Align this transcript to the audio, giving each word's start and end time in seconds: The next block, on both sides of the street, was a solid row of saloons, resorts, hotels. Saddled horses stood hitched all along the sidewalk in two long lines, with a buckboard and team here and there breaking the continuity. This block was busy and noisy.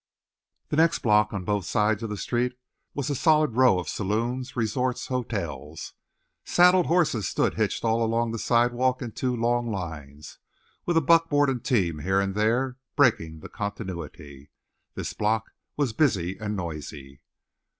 The 0.69 0.77
next 0.77 1.03
block, 1.03 1.31
on 1.31 1.45
both 1.45 1.63
sides 1.63 2.01
of 2.01 2.09
the 2.09 2.17
street, 2.17 2.57
was 2.95 3.11
a 3.11 3.15
solid 3.15 3.51
row 3.55 3.77
of 3.77 3.87
saloons, 3.87 4.55
resorts, 4.55 5.05
hotels. 5.05 5.93
Saddled 6.43 6.87
horses 6.87 7.27
stood 7.27 7.53
hitched 7.53 7.85
all 7.85 8.03
along 8.03 8.31
the 8.31 8.39
sidewalk 8.39 9.03
in 9.03 9.11
two 9.11 9.35
long 9.35 9.69
lines, 9.69 10.39
with 10.87 10.97
a 10.97 11.01
buckboard 11.01 11.51
and 11.51 11.63
team 11.63 11.99
here 11.99 12.19
and 12.19 12.33
there 12.33 12.77
breaking 12.95 13.41
the 13.41 13.49
continuity. 13.49 14.49
This 14.95 15.13
block 15.13 15.51
was 15.77 15.93
busy 15.93 16.35
and 16.39 16.55
noisy. 16.57 17.21